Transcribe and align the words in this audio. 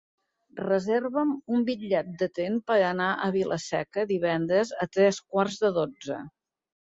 Reserva'm 0.59 1.33
un 1.57 1.65
bitllet 1.67 2.09
de 2.21 2.27
tren 2.37 2.57
per 2.71 2.77
anar 2.87 3.11
a 3.27 3.27
Vila-seca 3.37 4.07
divendres 4.13 4.73
a 4.87 4.89
tres 4.99 5.21
quarts 5.35 5.61
de 5.67 5.73
dotze. 5.79 6.19